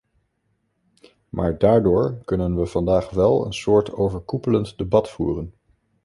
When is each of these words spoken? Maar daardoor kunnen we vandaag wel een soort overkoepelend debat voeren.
Maar 1.29 1.57
daardoor 1.57 2.17
kunnen 2.25 2.55
we 2.57 2.65
vandaag 2.65 3.09
wel 3.09 3.45
een 3.45 3.53
soort 3.53 3.93
overkoepelend 3.93 4.77
debat 4.77 5.09
voeren. 5.09 5.53